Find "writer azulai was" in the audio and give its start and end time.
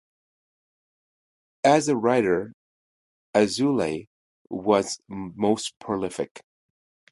1.95-4.97